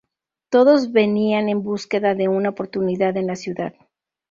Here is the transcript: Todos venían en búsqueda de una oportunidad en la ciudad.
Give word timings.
Todos 0.49 0.91
venían 0.93 1.47
en 1.47 1.61
búsqueda 1.61 2.15
de 2.15 2.27
una 2.27 2.49
oportunidad 2.49 3.17
en 3.17 3.27
la 3.27 3.35
ciudad. 3.35 3.75